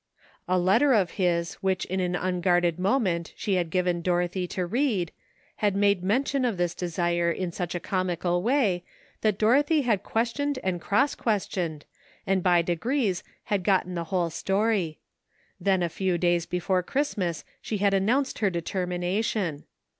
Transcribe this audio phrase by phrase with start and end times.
[0.47, 4.65] A letter of his which in an unguarded mo ment she had given Dorothy to
[4.65, 5.11] read,
[5.57, 8.83] had made mention of this desire in such a comical way
[9.21, 11.83] that Dorothy had questioned and cross ques tioned,
[12.25, 14.97] and by degrees had gotten the whole story.
[15.59, 19.65] Then a few days before Christmas she had announced her determination.